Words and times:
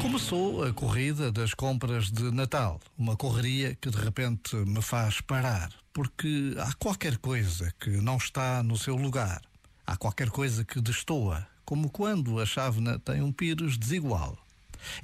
Começou 0.00 0.62
a 0.62 0.72
corrida 0.72 1.32
das 1.32 1.52
compras 1.54 2.08
de 2.08 2.30
Natal, 2.30 2.80
uma 2.96 3.16
correria 3.16 3.74
que 3.74 3.90
de 3.90 3.96
repente 3.96 4.54
me 4.54 4.80
faz 4.80 5.20
parar, 5.20 5.72
porque 5.92 6.54
há 6.58 6.72
qualquer 6.74 7.18
coisa 7.18 7.74
que 7.80 7.90
não 7.90 8.16
está 8.16 8.62
no 8.62 8.78
seu 8.78 8.94
lugar. 8.94 9.42
Há 9.84 9.96
qualquer 9.96 10.30
coisa 10.30 10.64
que 10.64 10.80
destoa, 10.80 11.44
como 11.64 11.90
quando 11.90 12.38
a 12.38 12.46
chávena 12.46 12.96
tem 13.00 13.22
um 13.22 13.32
pires 13.32 13.76
desigual. 13.76 14.38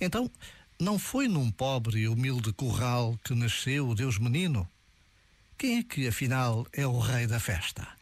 Então, 0.00 0.30
não 0.78 0.96
foi 0.96 1.26
num 1.26 1.50
pobre 1.50 2.02
e 2.02 2.08
humilde 2.08 2.52
curral 2.52 3.18
que 3.24 3.34
nasceu 3.34 3.88
o 3.88 3.94
Deus 3.96 4.16
menino? 4.16 4.68
Quem 5.58 5.78
é 5.78 5.82
que, 5.82 6.06
afinal, 6.06 6.66
é 6.72 6.86
o 6.86 7.00
rei 7.00 7.26
da 7.26 7.40
festa? 7.40 8.01